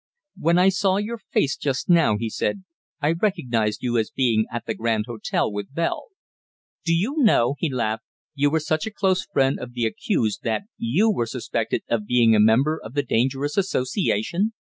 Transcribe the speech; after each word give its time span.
"When 0.35 0.57
I 0.57 0.69
saw 0.69 0.97
your 0.97 1.19
face 1.19 1.55
just 1.55 1.87
now," 1.87 2.17
he 2.17 2.27
said, 2.27 2.63
"I 3.01 3.11
recognized 3.11 3.83
you 3.83 3.99
as 3.99 4.09
being 4.09 4.47
at 4.51 4.65
the 4.65 4.73
Grand 4.73 5.05
Hotel 5.05 5.51
with 5.51 5.75
Bell. 5.75 6.07
Do 6.83 6.91
you 6.95 7.17
know," 7.19 7.53
he 7.59 7.71
laughed, 7.71 8.05
"you 8.33 8.49
were 8.49 8.59
such 8.61 8.87
a 8.87 8.91
close 8.91 9.27
friend 9.27 9.59
of 9.59 9.73
the 9.73 9.85
accused 9.85 10.39
that 10.41 10.63
you 10.79 11.11
were 11.11 11.27
suspected 11.27 11.83
of 11.87 12.07
being 12.07 12.35
a 12.35 12.39
member 12.39 12.81
of 12.83 12.95
the 12.95 13.03
dangerous 13.03 13.57
association! 13.57 14.53